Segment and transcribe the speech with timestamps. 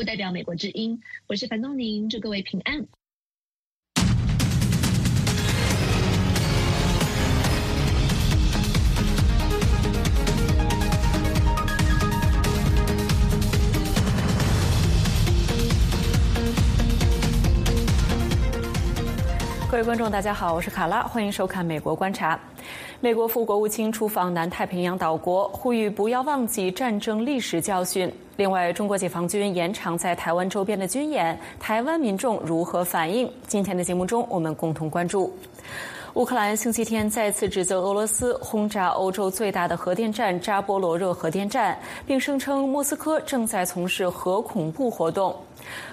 [0.00, 2.86] 不代表美国之音，我是樊东宁，祝各位平安。
[19.80, 22.36] 各位观众，大家好，我是卡拉，欢迎收看《美国观察》。
[23.00, 28.12] 美国副国务卿出访南太平洋岛国，呼吁不要忘记战争历史教训。
[28.36, 33.32] 另外，中国解放军延长在台湾周边的军演，台湾民众如何反应？
[33.46, 35.34] 今天的节目中，我们共同关注。
[36.12, 41.74] 乌克兰星期天再次指责俄罗斯轰炸欧洲最大的核电站扎波罗热核电站，
[42.06, 45.34] 并声称莫斯科正在从事核恐怖活动。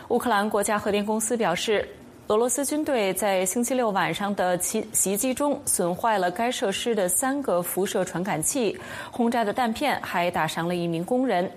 [0.09, 1.87] 乌克兰国家核电公司表示。
[2.27, 8.77] 俄罗斯军队在星期六晚上的袭袭击中损坏了该设施的三个辐射传感器，
[9.09, 11.49] 轰炸的弹片还打伤了一名工人。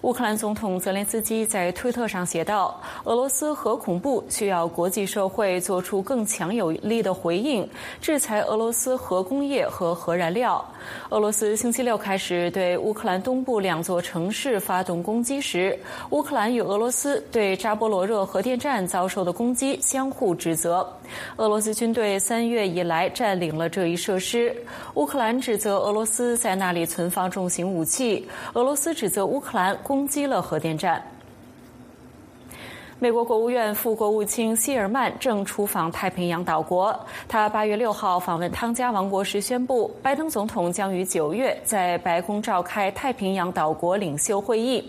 [0.00, 7.68] 乌克兰总统泽连斯基在推特上写道：“俄罗斯核恐怖需要国际社会做出更强有力的回应，
[8.00, 10.64] 制裁俄罗斯核工业和核燃料。”
[11.10, 15.78] 俄罗斯星期六开始对乌克兰东部两座城市发动攻击时，
[16.10, 20.13] 乌克兰与俄罗斯对扎波罗热核电站遭受的攻击相。
[20.14, 20.88] 互指责，
[21.36, 24.54] 俄罗斯军队三月以来占领了这一设施。
[24.94, 31.02] 乌克兰指责俄罗斯在那里存放重型武器，俄罗斯指责乌克兰攻击了核电站。
[33.04, 36.98] 美国国务院副国务卿希尔曼正出访太平洋岛国。
[37.28, 44.82] 他八月六号访问汤加王国时宣布，拜登总统将于九月在白宫召开太平洋岛国领袖会议。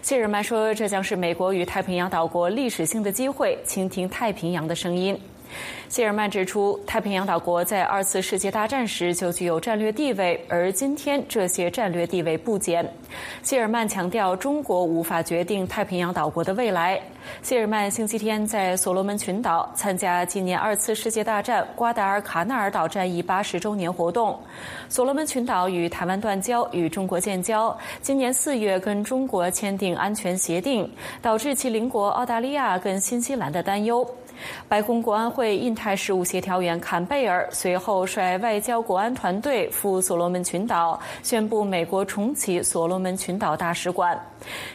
[0.00, 5.20] 希尔曼说，这将是美国与太平洋岛国历史性的机会，倾听太平洋的声音。
[5.88, 12.86] 谢尔曼指出，太平洋岛国在二次世界大战时就具有战略地位，而今天这些战略地位不减。
[13.42, 17.00] 谢尔曼强调，中国无法决定太平洋岛国的未来。
[17.42, 24.38] 谢尔曼星期天在所罗门群岛参加今年二次世界大战瓜达尔卡纳尔岛战役八十周年活动。
[24.88, 27.76] 所罗门群岛与台湾断交，与中国建交。
[28.02, 30.90] 今年四月跟中国签订安全协定，
[31.22, 34.06] 导致其邻国澳大利亚跟新西兰的担忧。
[34.68, 44.18] 白宫国安会印太事务协调员坎贝尔随后率外交国安团队赴所罗门群岛，宣布美国重启所罗门群岛大使馆。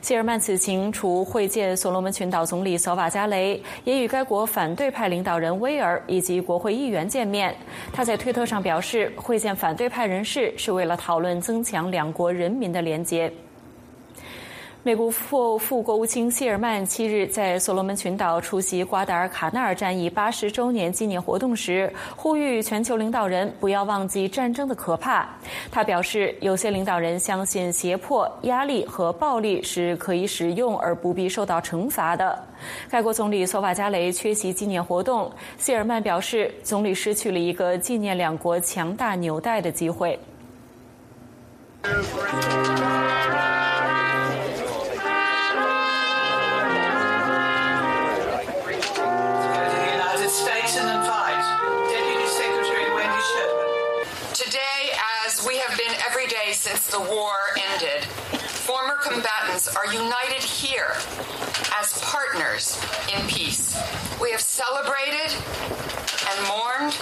[0.01, 7.56] 谢尔曼此行除会见所罗门群岛总理索瓦加雷，也与该国反对派领导人威尔以及国会议员见面。
[7.91, 13.31] 他在推特上表示，会见反对派人士是为了讨论增强两国人民的连结。
[14.86, 25.26] 美国副副国务卿谢尔曼七日在所罗门群岛出席瓜达尔卡纳尔战役八十周年纪念活动时，呼吁全球领导人不要忘记战争的可怕。
[25.72, 32.38] 他表示，有些领导人相信胁迫、压力和暴力是可以使用而不必受到惩罚的。
[32.90, 35.32] 该国总理索瓦加雷缺席纪念活动。
[35.58, 40.20] 谢尔曼表示，总理失去了一个纪念两国强大纽带的机会。
[56.94, 57.34] The war
[57.74, 60.94] ended, former combatants are united here
[61.80, 62.80] as partners
[63.12, 63.76] in peace.
[64.22, 65.34] We have celebrated
[66.30, 66.94] and mourned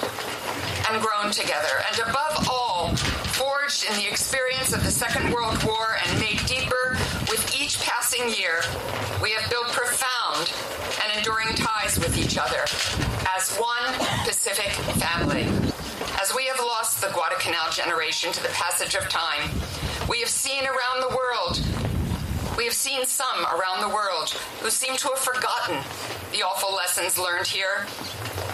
[0.87, 2.95] and grown together, and above all,
[3.35, 6.95] forged in the experience of the Second World War and made deeper
[7.27, 8.63] with each passing year,
[9.21, 10.53] we have built profound
[11.03, 12.63] and enduring ties with each other
[13.35, 13.91] as one
[14.23, 14.71] Pacific
[15.03, 15.43] family.
[16.21, 16.59] As we have
[17.71, 19.49] generation to the passage of time,
[20.09, 21.61] we have seen around the world,
[22.57, 25.77] we have seen some around the world who seem to have forgotten
[26.31, 27.87] the awful lessons learned here,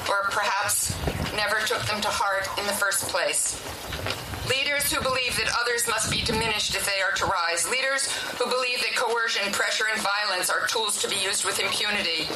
[0.08, 0.96] or perhaps
[1.36, 3.58] never took them to heart in the first place.
[4.48, 7.68] Leaders who believe that others must be diminished if they are to rise.
[7.70, 8.08] Leaders
[8.40, 12.30] who believe that coercion, pressure, and violence are tools to be used with impunity.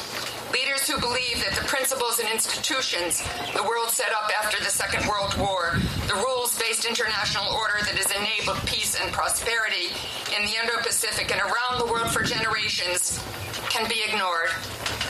[0.52, 3.24] Leaders who believe that the principles and institutions
[3.54, 6.41] the world set up after the Second World War, the rules
[6.72, 9.92] based international order that has enabled peace and prosperity
[10.34, 13.22] in the Indo Pacific and around the world for generations,
[13.68, 14.48] can be ignored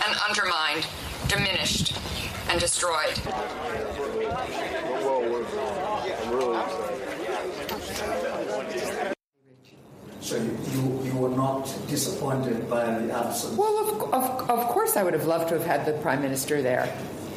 [0.04, 0.84] and undermined,
[1.28, 1.94] diminished,
[2.50, 3.14] and destroyed.
[10.20, 13.56] So you, you were not disappointed by the absence?
[13.56, 16.60] Well, of, of, of course I would have loved to have had the Prime Minister
[16.60, 16.92] there.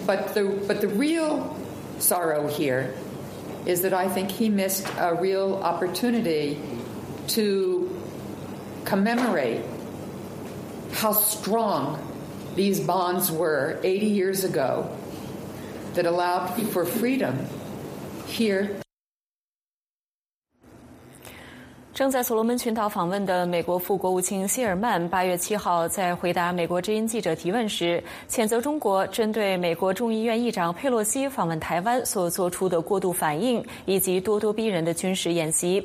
[0.07, 1.55] But the, but the real
[1.99, 2.95] sorrow here
[3.65, 6.61] is that I think he missed a real opportunity
[7.29, 8.01] to
[8.83, 9.61] commemorate
[10.93, 12.01] how strong
[12.55, 14.95] these bonds were 80 years ago
[15.93, 17.47] that allowed for freedom
[18.27, 18.81] here
[21.95, 35.81] 正在所罗门群岛访问的美国副国务卿谢尔曼，八月七号在回答美国之音记者提问时，谴责中国针对美国众议院议长佩洛西访问台湾所做出的过度反应以及咄咄逼人的军事演习。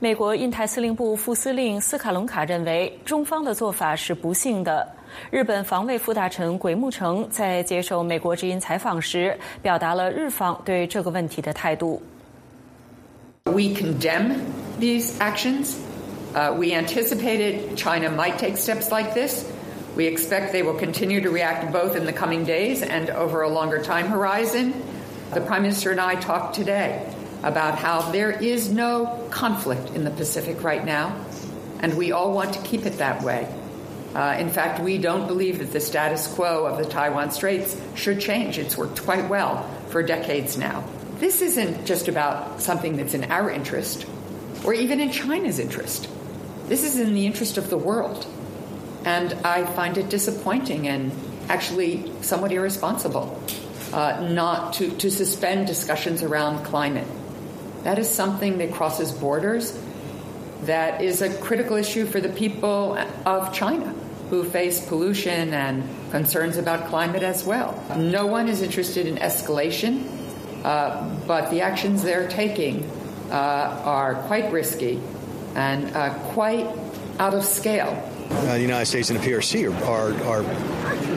[0.00, 4.84] 美国印太司令部副司令斯卡隆卡认为，中方的做法是不幸的。
[5.30, 12.02] 日本防卫副大臣鬼木城在接受美国之音采访时，表达了日方对这个问题的态度。
[13.44, 14.32] We condemn.
[14.78, 15.80] These actions.
[16.34, 19.50] Uh, we anticipated China might take steps like this.
[19.96, 23.48] We expect they will continue to react both in the coming days and over a
[23.48, 24.74] longer time horizon.
[25.32, 27.08] The Prime Minister and I talked today
[27.44, 31.24] about how there is no conflict in the Pacific right now,
[31.80, 33.46] and we all want to keep it that way.
[34.14, 38.20] Uh, in fact, we don't believe that the status quo of the Taiwan Straits should
[38.20, 38.58] change.
[38.58, 40.84] It's worked quite well for decades now.
[41.18, 44.06] This isn't just about something that's in our interest
[44.64, 46.08] or even in China's interest.
[46.66, 48.26] This is in the interest of the world.
[49.04, 51.12] And I find it disappointing and
[51.48, 53.38] actually somewhat irresponsible
[53.92, 57.06] uh, not to, to suspend discussions around climate.
[57.82, 59.78] That is something that crosses borders,
[60.62, 63.94] that is a critical issue for the people of China
[64.30, 67.78] who face pollution and concerns about climate as well.
[67.96, 70.08] No one is interested in escalation,
[70.64, 72.90] uh, but the actions they're taking
[73.33, 75.01] are quite risky
[75.55, 76.67] and uh, quite
[77.19, 78.05] out of scale.
[78.29, 80.43] Uh, the United States and the PRC are are, are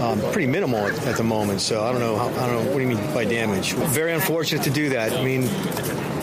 [0.03, 1.61] um, pretty minimal at, at, the moment.
[1.61, 2.17] So I don't know.
[2.17, 3.75] How, I don't know what do you mean by damage.
[3.75, 5.13] Very unfortunate to do that.
[5.13, 5.43] I mean,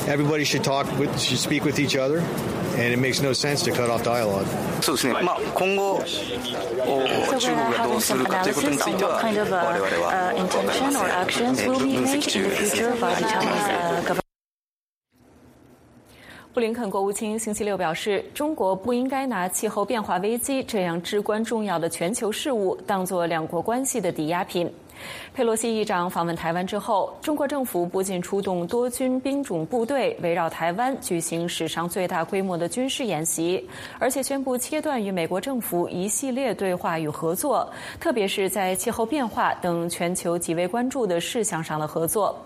[0.08, 3.72] everybody should talk with, should speak with each other, and it makes no sense to
[3.72, 4.48] cut off dialogue.
[4.82, 5.14] そうですね。
[5.14, 6.16] まあ今後中
[7.50, 10.82] 国がどうするかということについては我々は分かり
[13.44, 14.23] ません。
[16.55, 24.73] 布林肯国务卿星期六表示，中国不应该拿气候变化危机这样至关重要的全球事务当做两国关系的抵押品。
[25.35, 42.41] 佩洛西议长访问台湾之后，中国政府不仅出动多军兵种部队围绕台湾举行史上最大规模的军事演习，而且宣布切断与美国政府一系列对话与合作，特别是在气候变化等全球极为关注的事项上的合作。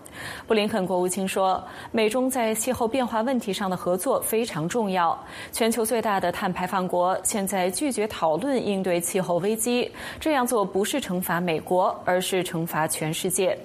[0.46, 1.62] 布林肯国务卿说，
[1.92, 5.16] 美中在气候变化问题上的合作非常重要。
[5.52, 13.58] 全球最大的碳排放国现在拒绝讨论应对气候危机，这样做不是惩罚美国，而是惩罚全世界。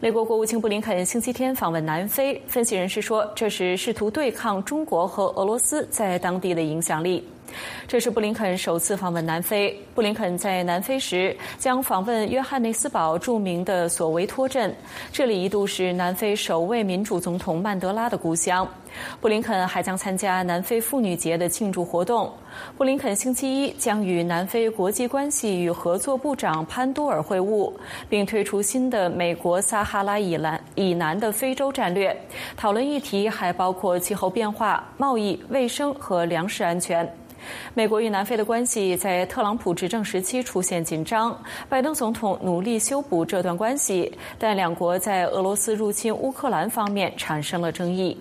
[0.00, 7.28] 美国国务卿布林肯星期天访问南非，分析人士说，这是试图对抗中国和俄罗斯在当地的影响力。
[7.86, 9.76] 这是布林肯首次访问南非。
[9.94, 14.74] 布林肯在南非时将访问约翰内斯堡著名的索维托镇，
[15.12, 18.66] 这里一度是南非首位民主总统曼德拉的故乡。
[19.20, 22.32] 布林肯还将参加南非妇女节的庆祝活动。
[22.76, 27.72] 布林肯星期一将与南非国际关系与合作部长潘多尔会晤，
[28.08, 32.16] 并推出新的美国撒哈拉以南以南的非洲战略。
[32.56, 37.08] 讨论议题还包括气候变化、贸易、卫生和粮食安全。
[37.74, 41.36] 美国与南非的关系在特朗普执政时期出现紧张，
[41.68, 48.16] 拜登总统努力修补这段关系，但两国在俄罗斯入侵乌克兰方面产生了争议。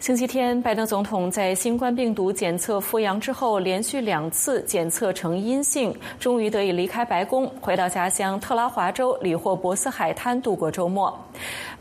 [0.00, 11.16] 星期天，拜登总统在新冠病毒检测复阳之后，连续两次检测呈阴性，终于得以离开白宫，回到家乡特拉华州里霍伯斯海滩度过周末。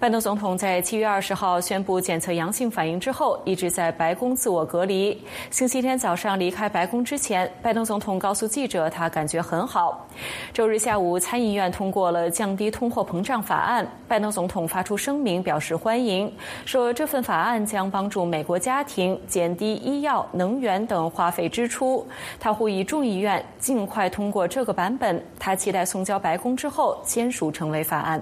[0.02, 5.16] 拜登总统在七月二十号宣布检测阳性反应之后，一直在白宫自我隔离。
[5.52, 10.08] 星期天早上离开白宫之前，拜登总统告诉记者，他感觉很好。
[10.52, 16.34] 周日下午，参议院通过了降低通货膨胀法案，拜登总统发出声明表示欢迎，
[16.66, 18.10] 说这份法案将帮。
[18.10, 22.04] 助美国家庭减低医药、能源等花费支出。
[22.40, 25.24] 他呼吁众议院尽快通过这个版本。
[25.38, 28.22] 他期待送交白宫之后签署成为法案。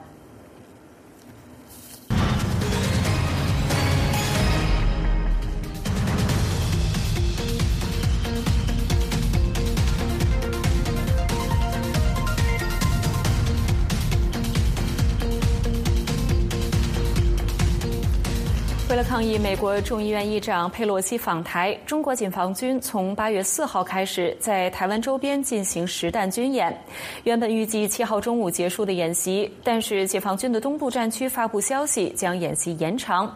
[19.00, 26.78] 了抗议美国众议院议长佩洛西访台，中国解放军从八月四号开始在台湾周边进行实弹军演。
[27.24, 33.34] 原本预计七号中午结束的演习，但是解放军的东部战区发布消息，将演习延长。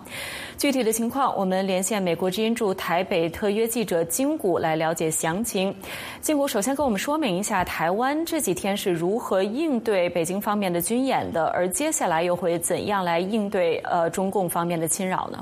[0.58, 5.74] 具体的情况，我们连线美国之音驻台北特约记者金谷来了解详情。
[6.20, 15.42] 金谷首先跟我们说明一下，台湾这几天是如何应对北京方面的军演的，而接下来又会怎样来应对呃中共方面的侵扰呢？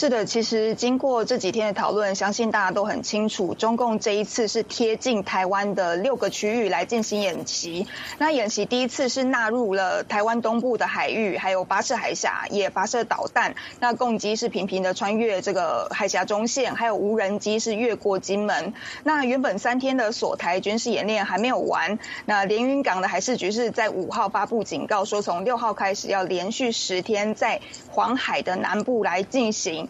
[0.00, 7.86] 是的，其实经过这几天的讨论，相信大家都很清楚，中共这一次是贴近台湾的六个区域来进行演习。
[8.16, 13.54] 那演习第一次是纳入了台湾东部的海域，还有巴士海峡，也发射导弹。
[13.78, 18.72] 那共机是频频的穿越这个海峡中线，还有无人机是越过金门。
[19.04, 29.89] 那原本三天的锁台军事演练还没有完，那连云港的海事局是在五号发布警告，说从六号开始要连续十天在黄海的南部来进行。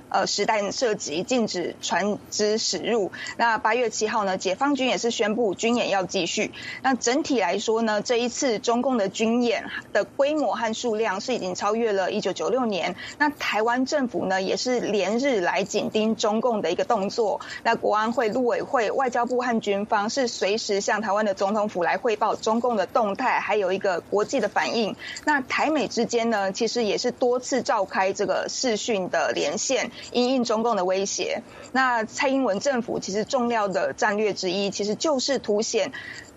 [0.11, 3.13] 呃，实弹射击，禁止船只驶入。
[3.37, 6.51] 那八月七号呢，解放军也是宣布军演要继续。
[6.83, 9.63] 那整体来说呢，这一次中共的军演
[9.93, 12.93] 的规模和数量是已经超越了一九九六年。
[13.17, 17.39] 那台湾政府呢，也是连日来紧盯中共的一个动作。
[17.63, 24.93] 那国安会、陆委会、外交部和军方是随时向台湾的总统府来汇报中共的动态，还有一个国际的反应。
[25.23, 29.89] 那台美之间呢，其实也是多次召开这个视讯的连线。
[30.11, 35.91] 因应中共的威胁，那蔡英文政府其实重要的战略之一，其实就是凸显。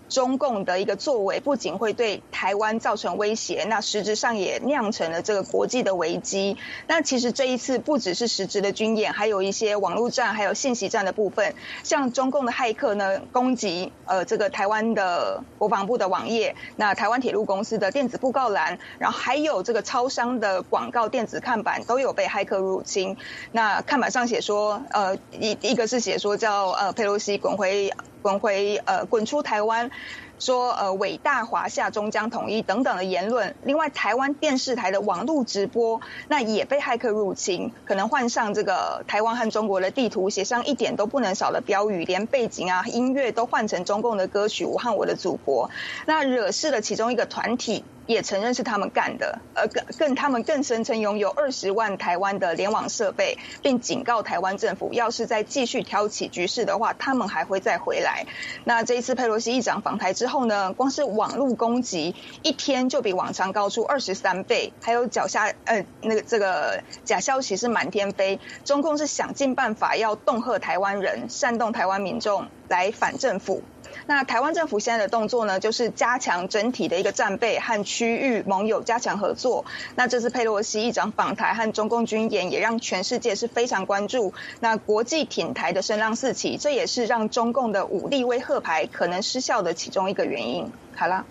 [0.09, 6.57] 中共的一个作为不仅会对台湾造成威胁，那实质上也酿成了这个国际的危机。
[6.87, 11.55] 那其实这一次不只是实质的军演，还有一些网络战、还有信息战的部分。
[11.83, 23.17] 像中共的骇客呢，攻击呃这个台湾的国防部的网页，那台湾铁路公司的电子布告栏，然后还有这个超商的广告电子看板都有被骇客入侵。
[23.51, 27.91] 那看板上写说，呃一一个是写说叫呃佩洛西滚回。
[28.25, 29.91] 滚回呃，滚出台湾，
[30.39, 33.55] 说呃伟大华夏终将统一等等的言论。
[33.63, 45.69] 另外，台湾电视台的网络直播，那也被骇客入侵，可能换上这个台湾和中国的地图，写上一点都不能少的标语，连背景啊音乐都换成中共的歌曲《武汉我的祖国》，
[46.07, 47.85] 那惹事的其中一个团体。
[48.07, 58.25] 也承认是他们干的，而更更他们更声称拥有二十万台湾的联网设备，并警告台湾政府，要是再继续挑起局势的话，他们还会再回来。
[58.63, 73.63] 那这一次佩洛西议长访台之后呢，光是网络攻击一天就比往常高出二十三倍，还有脚下呃那个这个假消息是满天飞，中共是想尽办法要恫吓台湾人，煽动台湾民众来反政府。
[74.07, 79.65] 那台湾政府现在的动作呢，就是加强整体的一个战备和区域盟友加强合作。
[79.95, 84.33] 那这次佩洛西议长访台和中共军演，也让全世界是非常关注。
[84.59, 90.71] 那国际挺台的声浪四起，这也是让中共的武力威吓牌可能失效的其中一个原因。
[90.95, 91.25] 好了。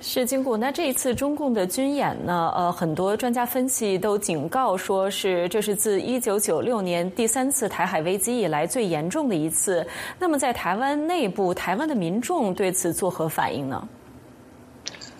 [0.00, 2.52] 是经过那这一次中共的军演呢？
[2.56, 9.86] 呃，很多专家分析都警告说是这是自一九九六年第三次台海危机以来最严重的一次。
[10.18, 13.88] 那么在台湾内部，台湾的民众对此作何反应呢？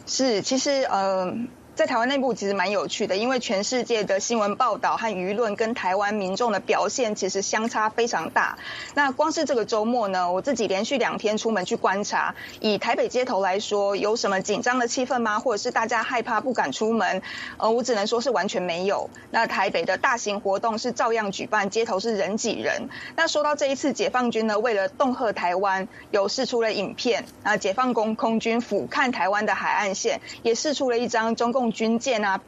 [0.07, 1.35] 是，其实呃。
[1.79, 8.59] 在台湾内部其实蛮有趣的，因为全世界的新闻报道和舆论跟台湾民众的表现其实相差非常大。
[8.97, 15.39] 那光是这个周末呢，我自己连续两天出门去观察，以台北街头来说，有什么紧张的气氛吗？
[15.39, 17.23] 或者是大家害怕不敢出门？
[17.59, 19.09] 呃，我只能说是完全没有。
[19.31, 22.89] 那台北的大型活动是照样举办，街头是人挤人。
[23.15, 31.68] 那说到这一次解放军呢，为了恫吓台湾，有试出了影片啊，解放军空军俯瞰台湾的海岸线，也试出了一张中共。
[31.71, 32.41] 军舰啊，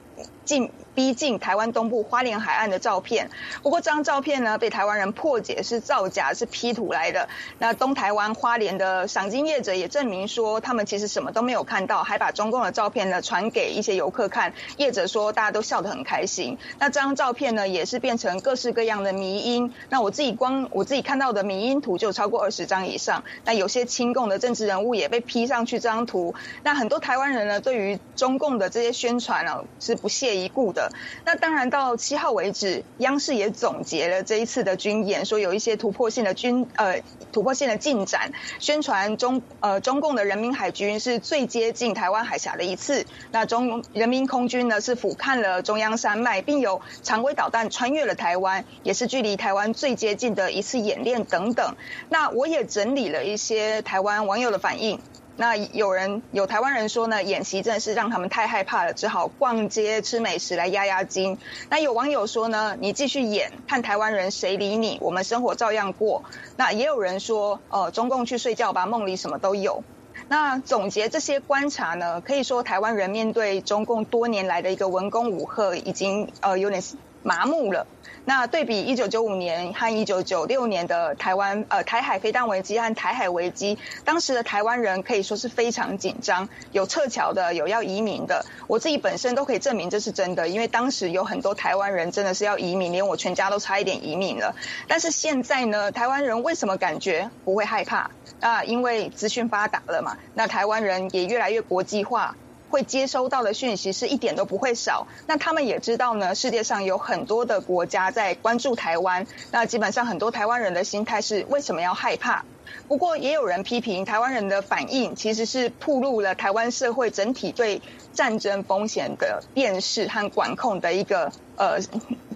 [0.50, 0.70] 进。
[0.92, 3.30] 逼近台湾东部花莲海岸的照片，
[3.62, 7.28] 不过这张照片呢被台湾人破解是造假，是 P 图来的。
[7.58, 14.52] 那东台湾花莲的赏金业者也证明说，他们其实什么都没有看到，还把中共的照片呢传给一些游客看。
[14.78, 16.58] 业者说大家都笑得很开心。
[16.80, 19.72] 那这张照片呢也是变成各式各样的迷因。
[19.90, 23.22] 那我自己光我自己看到的迷因图就超过二十张以上。
[23.44, 26.34] 那有些亲共的政治人物也被 P 上去这张图。
[26.64, 30.90] 那很多台湾人呢对于中共的这些宣传呢是不屑一顾的。
[31.24, 37.00] 那当然，到七号为止，央视也总结了这一次的军演，说有一些突破性的军呃
[37.32, 43.06] 突破性的进展，宣传中呃中共的人民海军是最接近台湾海峡的一次。
[43.30, 51.76] 那中人民空军呢是俯瞰了中央山脉，并有常规导弹穿越了台湾，也是距离台湾最接近的一次演练等等。
[52.08, 55.00] 那我也整理了一些台湾网友的反应。
[55.36, 61.38] 那有人有台湾人说呢，演习真的是让他们太害怕了，只好逛街吃美食来压压惊。
[61.70, 66.24] 那有网友说呢，你继续演，看台湾人谁理你，我们生活照样过。
[66.56, 69.82] 那也有人说，呃，中共去睡觉吧，梦里什么都有。
[70.28, 76.82] 那总结这些观察呢，可以说台湾人面对中共多年来的一个文攻武吓，已经呃有点
[77.22, 77.86] 麻木了。
[78.26, 88.44] 那对比一九九五年和一九九六年的台湾呃台海飞弹危机和台海危机，当时的台湾人可以说是非常紧张，有撤侨的，有要移民的。
[88.66, 94.54] 我自己本身都可以证明这是真的，因为当时有很多台湾人真的是要移民，连我全家都差一点移民了。
[94.86, 98.10] 但是现在呢，台湾人为什么感觉不会害怕？
[98.40, 102.36] 啊，因为资讯发达了嘛，那台湾人也越来越国际化。
[102.70, 105.06] 会接收到的讯息是一点都不会少。
[105.26, 109.26] 那他们也知道呢，世界上有很多的国家在关注台湾。
[109.50, 112.42] 那基本上很多台湾人的心态是为什么要害怕？
[112.86, 121.78] 不过也有人批评台湾人的反应其实是暴露了台湾社会整体对战争风险的辨识和管控的一个呃，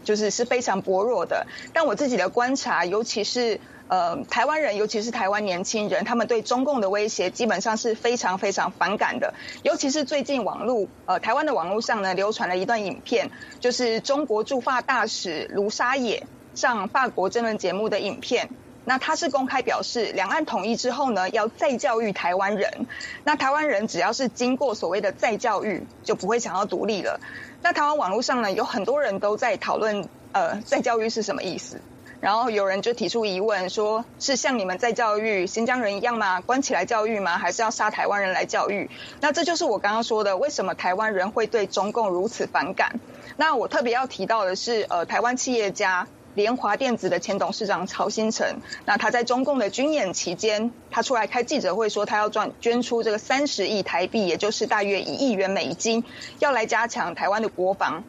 [0.05, 1.47] 就是是非常薄弱的。
[1.73, 3.59] 但我自己的观察，尤其是。
[3.87, 9.35] 呃，台湾人，尤其是台湾年轻人，他们对中共的威胁基本上是非常非常反感的。
[9.63, 13.31] 尤其是最近网络，呃，台湾的网络上呢，流传了一段影片，
[13.61, 18.49] 就是中国驻法大使卢沙野上法国争论节目的影片。
[18.85, 22.87] 那他是公开表示，两岸统一之后呢，要再教育台湾人。
[23.25, 27.21] 那台湾人只要是经过所谓的再教育，就不会想要独立了。
[27.63, 31.81] 那台湾网络上呢，有很多人都在讨论，呃，再教育是什么意思？
[32.21, 36.41] 然后有人就提出疑问，说是像你们在教育新疆人一样吗？
[36.41, 37.37] 关起来教育吗？
[37.37, 38.91] 还是要杀台湾人来教育？
[39.21, 42.99] 那这就是我刚刚说的，为什么台湾人会对中共如此反感？
[43.37, 56.05] 那我特别要提到的是，呃，台湾企业家联华电子的前董事长曹新成，那他在中共的军演期间，他出来开记者会说，他要赚捐出这个三十亿台币，也就是大约一亿元美金，
[56.41, 58.05] 要来加强台湾的国防。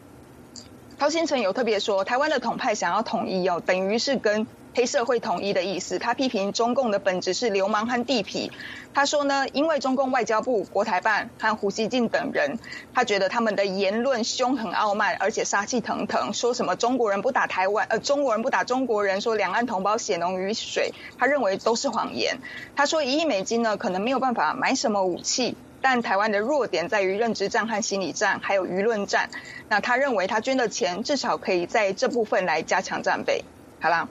[0.98, 5.98] 曹新成有特别说，台湾的统派想要统一哦，等于是跟黑社会统一的意思。
[5.98, 8.52] 他批评中共的本质是流氓和地痞。
[8.94, 12.60] 他说呢，因为中共外交部、国台办和胡锡进等人，
[12.94, 22.38] 他觉得他们的言论凶狠傲慢，而且杀气腾腾，说什么中国人不打台湾，呃，中国人不打中国人，说两岸同胞血浓于水，他认为都是谎言。
[22.76, 25.56] 他说一亿美金呢，可能没有办法买什么武器。
[25.82, 29.30] 但台湾的弱点在于认知战和心理战，还有舆论战。
[29.70, 33.44] 那他认为他捐的钱至少可以在这部分来加强战备。
[33.80, 34.08] 好啦。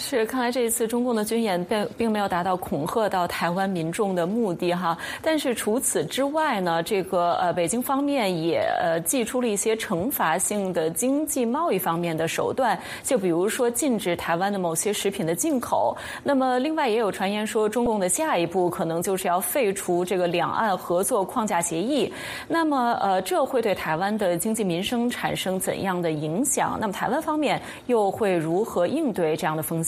[0.00, 4.96] 是，看来这一次中共的军演并并没有达到恐吓到台湾民众的目的哈。
[5.20, 15.96] 但是除此之外呢，这个呃北京方面也呃祭出了一些惩罚性的经济贸易方面的手段，就比如说禁止台湾的某些食品的进口。
[16.22, 22.10] 那么另外也有传言说，中共的下一步可能就是要废除这个两岸合作框架协议。
[22.46, 26.78] 那么呃这会对台湾的经济民生产生怎样的影响？
[26.80, 29.87] 那么台湾方面又会如何应对这样的风险？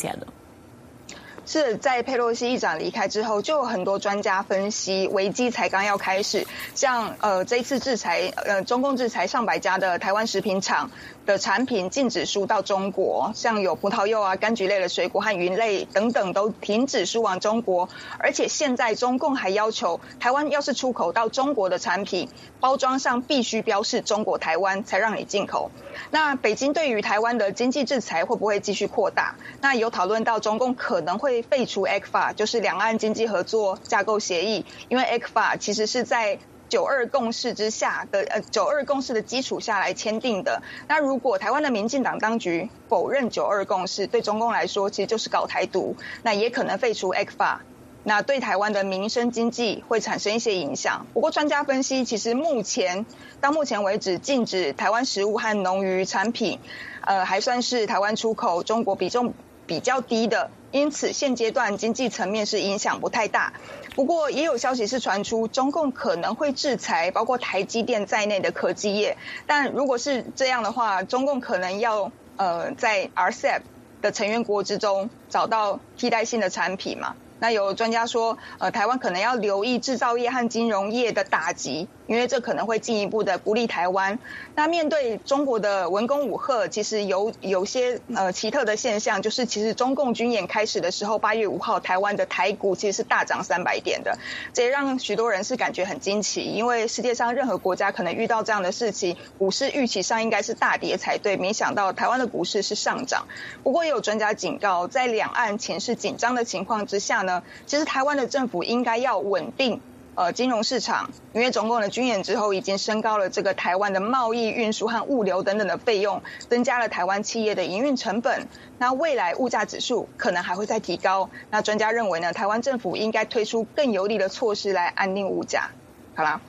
[1.47, 6.47] 是在佩洛西议长离开之后，就有很多专家分析，危机才刚要开始。
[6.77, 10.89] 像呃，这一次制裁，呃，中共制裁上百家的台湾食品厂
[11.31, 17.89] 的产品禁止输到中国，像有葡萄柚啊、柑橘类的水果和鱼类等等都停止输往中国。
[18.19, 25.71] 而且现在中共还要求，台湾要是出口到中国的产品，包装上必须标示中国台湾，才让你进口。
[26.11, 29.37] 那北京对于台湾的经济制裁会不会继续扩大？
[29.61, 31.41] 那有讨论到中共可能会。
[31.51, 36.39] 废除 ECFA 就是两岸经济合作架构协议，因为 ECFA 其实是在
[36.71, 40.63] 九二共识之下的呃九二共识的基础下来签订的。
[40.89, 47.59] 那如果台湾的民进党当局否认九二共识，对中共来说其实就是搞台独，那也可能废除 ECFA，
[48.05, 51.07] 那对台湾的民生经济会产生一些影响。
[51.13, 53.05] 不过专家分析，其实目前
[53.41, 56.61] 到目前为止禁止台湾食物和农渔产品，
[57.03, 59.35] 呃还算是台湾出口中国比重
[59.71, 60.51] 比较低的。
[60.73, 63.53] 因此，现阶段经济层面是影响不太大。
[63.95, 69.17] 不过，也有消息是传出，中共可能会制裁包括台积电在内的科技业。
[69.47, 73.61] 但如果是这样的话，中共可能要呃在 RCEP
[74.03, 77.15] 的成员国之中找到替代性的产品嘛？
[77.39, 81.87] 那有专家说，呃，台湾可能要留意制造业和金融业的打击。
[82.11, 84.19] 因为这可能会进一步的不利台湾。
[84.57, 94.19] 那面对中国的文攻武吓，其实有有些呃奇特的现象，就是其实中共军演开始的时候，八月五号台湾的台股其实是大涨三百点的，
[94.53, 96.41] 这也让许多人是感觉很惊奇。
[96.41, 103.29] 因为世界上任何国家可能遇到这样的事情，股市预期上应该是大跌才对，没想到台湾的股市是上涨。
[103.63, 107.21] 不过也有专家警告，在两岸情势紧张的情况之下？
[107.21, 109.79] 呢，其实台湾的政府应该要稳定。
[110.17, 118.47] 呃，金融市场，因为中共的军演之后，已经升高了这个台湾的贸易、运输和物流等等的费用，增加了台湾企业的营运成本。
[118.77, 121.31] 那未来物价指数可能还会再提高。
[121.51, 125.71] 那专家认为呢，台湾政府应该推出更有力的措施来安定物价。
[126.15, 126.41] 好啦，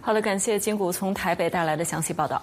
[0.00, 2.40] 好的，感谢金谷从台北带来的详细报道。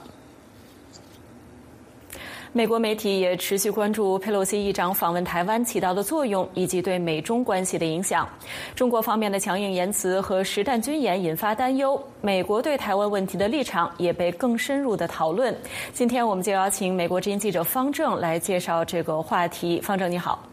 [2.54, 8.28] 美国媒体也持续关注佩洛西议长访问台湾起到的作用，以及对美中关系的影响。
[8.76, 15.56] 中国方面的强硬言辞和实弹军演引发担忧，美国对台湾问题的立场也被更深入的讨论。
[15.94, 19.80] 今天我们就邀请美国之音记者方正来介绍这个话题。
[19.80, 20.44] 方正你好，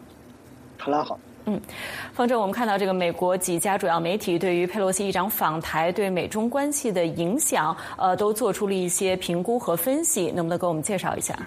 [0.77, 1.59] 好啦好，嗯，
[2.13, 11.37] 方正，我们看到这个美国几家主要媒体对于佩洛西议长访台对美中关系的影响，呃，都做出了一些评估和分析，能不能给我们介绍一下？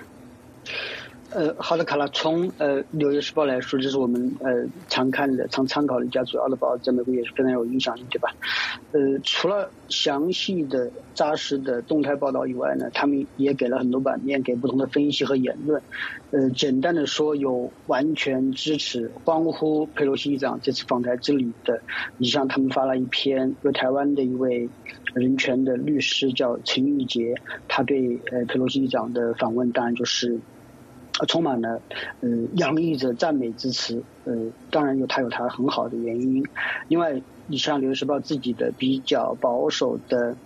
[1.35, 2.07] 呃，好的，卡拉。
[2.09, 8.29] 从呃《纽约时报》来说，这是我们呃常看的、常参考的一家主要的报，在美国也是非常有影响力，对吧？
[8.93, 15.83] 呃，除了详细的、扎实的动态报道以外呢，他们也给了很多版面，给不同的分析和言论。
[16.33, 21.81] 呃，简单的说，有完全支持、欢呼佩洛西议长这次访台之旅的。
[22.19, 24.69] 你像他们发了一篇，由台湾的一位
[25.15, 27.35] 人权的律师叫陈玉杰，
[27.69, 30.39] 他对呃佩洛西议长的访问，当然就是。
[31.29, 31.81] 充满了
[32.21, 34.35] 嗯洋溢着赞美之词，呃，
[34.71, 36.45] 当然有他有他很好的原因。
[36.89, 40.37] 另外，你像《纽约时报》自己的比较保守的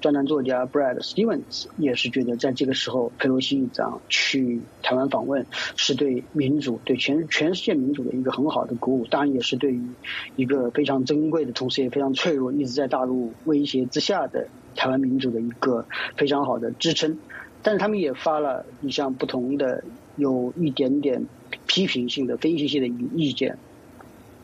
[0.00, 9.06] 专栏作家 Brad Stevens 也是觉得，在这个时候佩洛西议长去台湾访问，是对民主、对全全世界民主的一个很好的鼓舞。
[9.06, 9.82] 当然，也是对于
[10.36, 15.84] 一个非常珍贵的，同时也非常脆弱、一直在大陆威胁之下的台湾民主的一个
[16.16, 17.18] 非常好的支撑。
[17.62, 19.82] 但是，他们也发了你像不同的。
[20.16, 21.24] 有一点点
[21.66, 23.56] 批评性的、分析性的意见。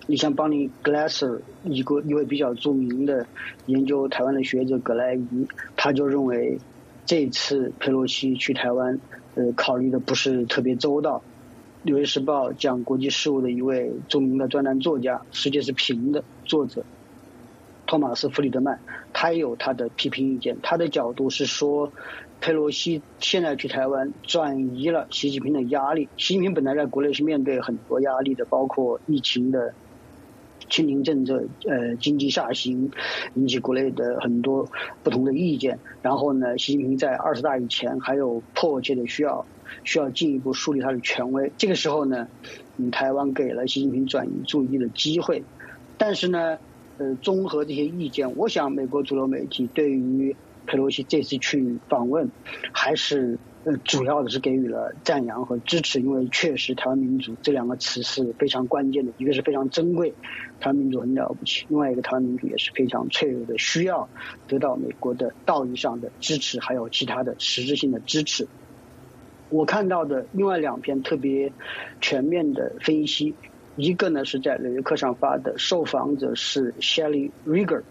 [0.07, 3.27] 你像邦尼·格莱瑟一个一位比较著名的
[3.67, 6.59] 研究台湾的学者葛莱仪，他就认为
[7.05, 8.99] 这次佩洛西去台湾，
[9.35, 11.19] 呃，考虑的不是特别周到。
[11.83, 16.83] 《纽约时报》讲国际事务的一位著名的专栏作家，世界是平的作者
[17.87, 18.81] 托马斯·弗里德曼，
[19.13, 20.57] 他也有他的批评意见。
[20.63, 21.93] 他的角度是说。
[22.41, 26.09] 佩洛西现在去台湾，转移了习近平的压力。
[26.17, 29.75] 习近平本来在国内是面对很多压力的，包括疫情的
[30.71, 32.91] 清零政策、呃经济下行，
[33.35, 34.69] 引起国内的很多
[35.03, 35.79] 不同的意见。
[36.01, 39.45] 然后呢，习近平在二十大以前还有迫切的需要，
[39.83, 41.51] 需要进一步树立他的权威。
[41.59, 42.29] 这个时候呢，
[42.77, 45.43] 嗯，台湾给了习近平转移注意力的机会。
[45.97, 46.59] 但是呢，
[46.99, 50.37] 呃，综合这些意见，我想美国主流媒体对于。
[50.69, 52.31] 佩洛西这次去访问，
[52.73, 60.11] 还是呃主要的是给予了赞扬和支持，因为确实台湾民主这两个词是非常关键的，一个是非常珍贵，
[60.61, 64.09] 台湾民主很了不起；另外一个台湾民主也是非常脆弱的，需要
[64.47, 68.47] 得到美国的道义上的支持，还有其他的实质性的支持。
[69.49, 71.51] 我看到的另外两篇特别
[72.03, 73.35] 全面的分析，
[73.77, 77.83] 一个呢是在《纽约客》上发的，受访者是 Shelly Rieger，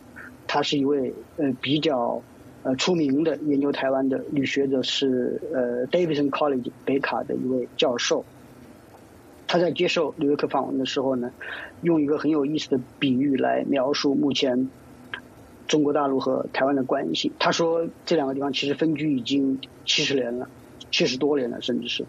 [0.45, 2.21] 他是一位呃比较。
[2.63, 8.25] 呃，出名的研究台湾的女学者是呃，Davidson College 北卡的一位教授。
[9.47, 11.31] 他在接受纽约客访问的时候呢，
[11.81, 14.69] 用一个很有意思的比喻来描述目前
[15.67, 17.31] 中国大陆和台湾的关系。
[17.39, 20.49] 他说，这两个地方其实分居已经七十年了，
[20.91, 22.05] 七十多年了，甚至是，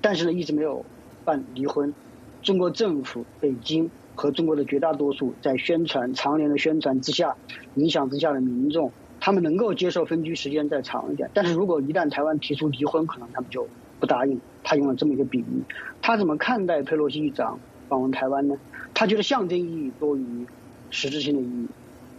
[0.00, 0.84] 但是呢，一直没有
[1.24, 1.94] 办离婚。
[2.42, 7.36] 中国政府、北京和中国的绝大多数在宣传、常年的宣传之下、
[7.76, 8.90] 影响之下的民众。
[9.26, 13.66] 他们能够接受分居时间再长一点，但是如果一旦台湾提出离婚，可能他们就
[13.98, 14.40] 不答应。
[14.62, 15.64] 他用了这么一个比喻，
[16.00, 17.58] 他怎么看待佩洛西议长
[17.88, 18.56] 访问台湾呢？
[18.94, 20.46] 他觉得象征意义多于
[20.90, 21.66] 实质性的意义。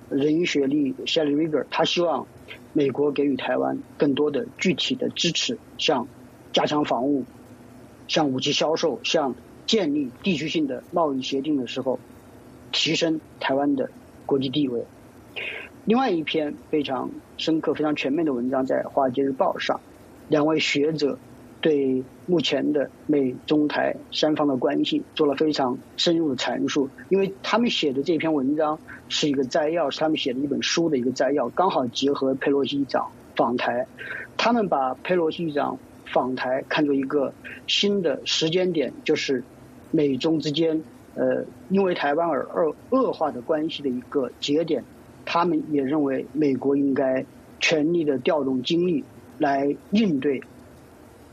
[0.09, 2.27] 人学历 Shelly Rieger，他希望
[2.73, 6.09] 美国给予台湾更多的具体的支持，像
[6.51, 7.23] 加强防务、
[8.09, 9.33] 像武器销售、像
[9.65, 12.01] 建立地区性的贸易协定的时候，
[12.73, 13.89] 提升台湾的
[14.25, 14.83] 国际地位。
[15.87, 19.79] 另外一篇非常深刻、非常全面的文章在《华尔街日报》上，
[20.27, 21.17] 两位学者
[21.61, 26.89] 对目前的美中台三方的关系做了非常深入的阐述。
[27.07, 33.87] 因为他们写的这篇文章是一个摘要，是他们写的一本书的一个摘要，刚好结合佩洛西长访台。
[34.35, 37.33] 他们把佩洛西长访台看作一个
[37.65, 39.41] 新的时间点，就是
[39.91, 40.83] 美中之间
[41.15, 44.83] 呃因为台湾而恶恶化的关系的一个节点。
[45.29, 47.25] 他们也认为美国应该
[47.59, 49.03] 全力的调动精力
[49.37, 50.41] 来应对，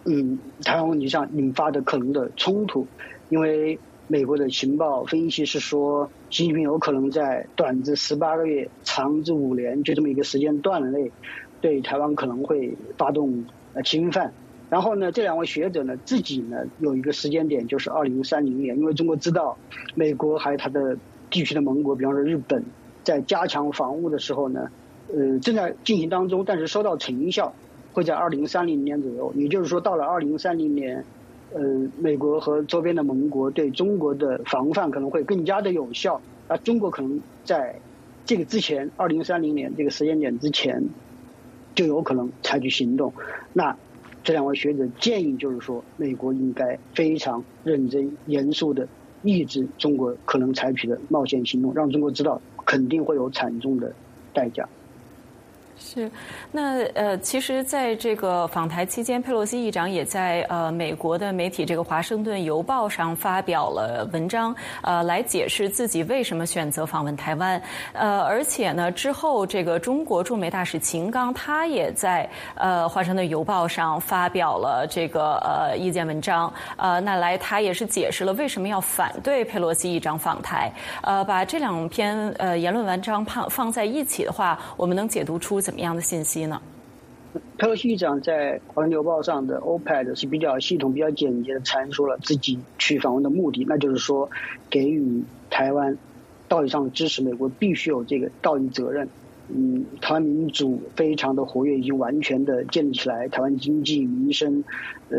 [0.04, 2.86] 嗯，台湾问题上引发的可能的冲突，
[3.28, 3.78] 因为
[4.08, 11.12] 美国的情报分析是说，习近平有可能在短至十八个月、长至五年就这么一个时间段内，
[11.60, 14.32] 对台湾可能会发动呃侵犯。
[14.70, 19.56] 然后呢，这两位学者呢自己呢有一个时间点，就是二零三零年，因为中国知道
[19.94, 20.98] 美国还有它的
[21.30, 22.64] 地区的盟国，比方说日本，
[23.04, 24.68] 在加强防务的时候呢，
[25.14, 27.54] 呃正在进行当中，但是收到成效
[27.92, 29.32] 会在二零三零年左右。
[29.36, 31.04] 也就是说，到了二零三零年。
[31.52, 31.62] 呃，
[32.00, 36.20] 美国和周边的盟国对中国的防范可能会更加的有效。
[36.48, 37.76] 那中国可能在
[38.24, 40.82] 这个之前，二零三零年这个时间点之前，
[41.76, 43.12] 就有可能采取行动。
[43.52, 43.76] 那
[44.24, 48.88] 这两位学者建议就是说，美国应该非常认真、严肃的
[49.24, 53.96] 抑制中国可能采取的冒险行动，让中国知道肯定会有惨重的
[54.32, 54.68] 代价。
[55.76, 56.10] 是，
[56.52, 67.60] 那呃，其实，在这个访台期间，佩洛西议长也在呃美国的媒体这个《华盛顿邮报》上发表了文章，呃，来解释自己为什么选择访问台湾。
[67.92, 76.52] 呃，而且呢，之后这个中国驻美大使秦刚他也在呃《华盛顿邮报》上发表了这个呃意见文章。
[76.76, 80.72] 呃，那来他也是解释了为什么要反对佩洛西议长访台。
[81.02, 85.63] 呃，把这两篇呃言论文章放放在一起的话，我们能解读出。
[85.64, 86.60] 怎么样的信息呢？
[87.56, 94.30] 佩洛西长在《华盛顿邮报》上的 OPED 是比较系统、比较简洁的阐述了自己去访问的目的，那就是说，
[94.68, 95.96] 给予台湾
[96.46, 97.22] 道义上的支持。
[97.22, 99.08] 美国必须有这个道义责任。
[99.48, 103.26] 嗯，台湾民主非常的活跃，已经完全的建立起来。
[103.28, 104.62] 台湾经济、民生、
[105.08, 105.18] 呃，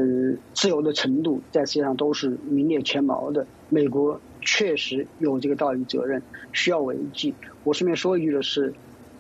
[0.54, 3.46] 自由的程度，在世界上都是名列前茅的。
[3.68, 6.22] 美国确实有这个道义责任，
[6.54, 7.34] 需要维系。
[7.66, 8.74] 我顺便说一句的是，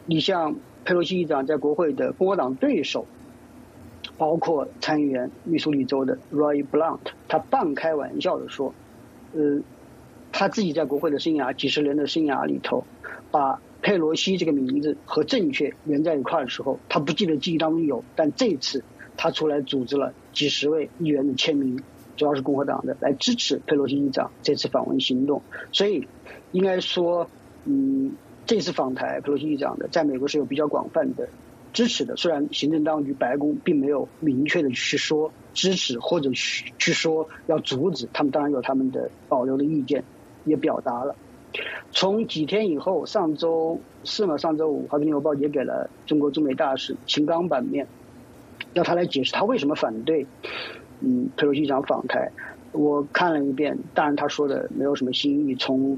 [0.06, 0.56] 你像。
[0.86, 3.08] 佩洛西议长在国会的共和党对手，
[4.18, 8.74] 包括参议员密苏里州的 Roy Blunt，他半开玩笑的说
[9.34, 9.60] ：“呃，
[10.32, 12.86] 他自己在国会的生涯几十年的生涯里头，
[13.32, 18.84] 把佩洛西这个名字和正确连在一块的时候，他不记得记忆当中有，但这次
[19.18, 21.82] 他出来组织了几十位议员的签名，
[22.16, 26.08] 主要是共和党的来支持佩洛西议长这次访问行动，所以
[26.52, 27.28] 应该说，
[27.66, 28.14] 嗯。”
[28.46, 31.28] 这次访台，佩洛西议长的在美国是有比较广泛的
[31.74, 32.16] 支持的。
[32.16, 40.04] 虽然行政当局白宫并没有明确的去说支持或者去去说要阻止，他们当然有他们的保留的意见，
[40.46, 41.16] 也表达了。
[41.92, 47.88] 从几天以后，上周四嘛，上周五，《华盛顿邮报》也给了中国驻美大使秦刚版面，
[48.74, 50.28] 要他来解释他为什么反对
[51.00, 52.30] 嗯佩洛西议长访台。
[52.74, 55.56] 我看了一遍，当然他说的没有什么新意。
[55.56, 55.98] 从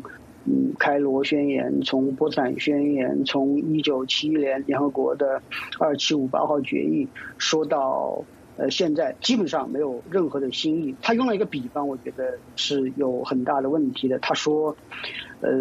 [0.50, 5.42] 嗯，开罗宣言，从波茨坦宣言，从一九七一年联合国的
[5.78, 7.06] 二七五八号决议
[7.38, 8.24] 说到
[8.56, 10.96] 呃现在，基本上没有任何的新意。
[11.02, 14.18] 他用了一个比方，我觉得是有很大的问题的。
[14.20, 14.74] 他说，
[15.42, 15.52] 呃，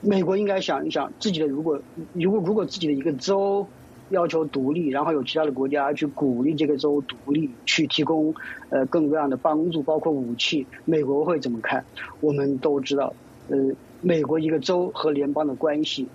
[0.00, 1.78] 美国应该想一想，自己的如果
[2.14, 3.66] 如果如果自己的一个州
[4.08, 8.34] 要求独立，然后有其他的国家去鼓励这个州独立，去提供
[8.70, 11.84] 呃各种各样的帮助，包括武器，美国会怎么看？
[12.22, 13.12] 我们都知道。
[13.50, 16.06] 呃，美国一个州和联邦的关系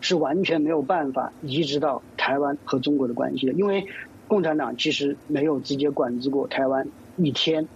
[0.00, 3.84] 是完全没有办法移植到台湾和中国的关系的，因为
[4.28, 7.66] 共产党其实没有直接管制过台湾一天，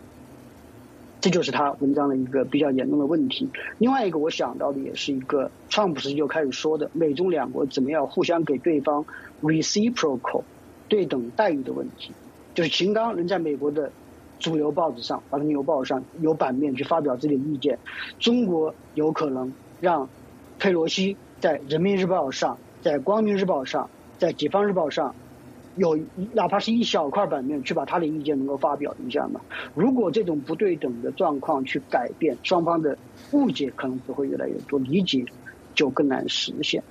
[1.20, 3.49] 这就是他文章的一个比较严重的问题。
[3.79, 9.05] 另外一个我想到的也是一个，川普时期就开始说的，美中两国怎么样互相给对方
[9.42, 10.44] reciprocal
[10.88, 12.12] 对等待遇的问题，
[12.55, 13.90] 就是秦刚能在美国的。
[14.38, 17.79] 主流报纸上，《华盛顿邮报》上有版面去发表自己的意见。
[18.18, 20.09] 中国有可能让
[20.59, 25.14] 佩洛西在《人民日报》上、在《光明日报》上、在《解放日报》上
[25.77, 25.99] 有
[26.33, 29.40] 哪怕是一小块版面，去把他的意见能够发表一下嘛？
[29.75, 32.96] 如果这种不对等的状况去改变，双方的
[33.33, 35.25] 误解可能只会越来越多，理解
[35.75, 36.83] 就更难实现。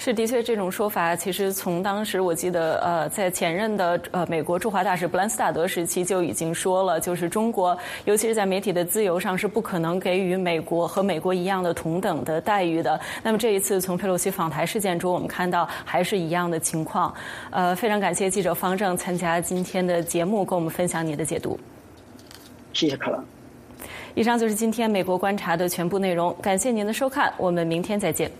[0.00, 12.98] 是，的确，这种说法其实从当时我记得，呃，在前任的呃美国驻华大使布兰斯塔德时期就已经说了，就是中国，尤其是在媒体的自由上是不可能给予美国和美国一样的同等的待遇的。
[13.24, 17.12] 那么这一次从佩洛西访台事件中，我们看到还是一样的情况。
[17.50, 21.58] 呃，非常感谢记者方正参加今天的节目，跟我们分享你的解读。
[22.72, 23.18] 谢谢克拉。
[24.14, 28.30] 以上就是今天美国观察的全部内容，感谢您的收看，我们明天再见。